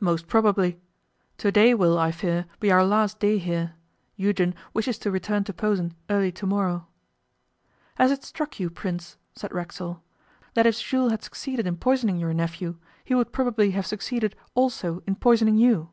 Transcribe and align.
'Most 0.00 0.26
probably. 0.26 0.80
To 1.36 1.52
day 1.52 1.74
will, 1.74 1.98
I 1.98 2.10
fear, 2.10 2.46
be 2.60 2.70
our 2.72 2.82
last 2.82 3.20
day 3.20 3.36
here. 3.36 3.74
Eugen 4.16 4.54
wishes 4.72 4.96
to 5.00 5.10
return 5.10 5.44
to 5.44 5.52
Posen 5.52 5.92
early 6.08 6.32
to 6.32 6.46
morrow.' 6.46 6.86
'Has 7.96 8.10
it 8.10 8.24
struck 8.24 8.58
you, 8.58 8.70
Prince,' 8.70 9.18
said 9.34 9.52
Racksole, 9.52 10.02
'that 10.54 10.64
if 10.66 10.78
Jules 10.80 11.10
had 11.10 11.22
succeeded 11.22 11.66
in 11.66 11.76
poisoning 11.76 12.16
your 12.16 12.32
nephew, 12.32 12.78
he 13.04 13.14
would 13.14 13.34
probably 13.34 13.72
have 13.72 13.84
succeeded 13.86 14.34
also 14.54 15.02
in 15.06 15.14
poisoning 15.16 15.58
you? 15.58 15.90